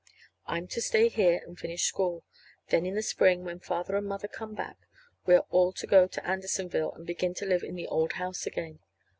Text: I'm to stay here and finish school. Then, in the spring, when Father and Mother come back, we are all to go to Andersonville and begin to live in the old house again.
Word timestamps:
I'm 0.47 0.65
to 0.69 0.81
stay 0.81 1.09
here 1.09 1.43
and 1.45 1.59
finish 1.59 1.83
school. 1.83 2.23
Then, 2.69 2.87
in 2.87 2.95
the 2.95 3.03
spring, 3.03 3.43
when 3.43 3.59
Father 3.59 3.95
and 3.95 4.07
Mother 4.07 4.27
come 4.27 4.55
back, 4.55 4.77
we 5.27 5.35
are 5.35 5.45
all 5.51 5.71
to 5.73 5.85
go 5.85 6.07
to 6.07 6.27
Andersonville 6.27 6.93
and 6.93 7.05
begin 7.05 7.35
to 7.35 7.45
live 7.45 7.61
in 7.61 7.75
the 7.75 7.85
old 7.85 8.13
house 8.13 8.47
again. 8.47 8.79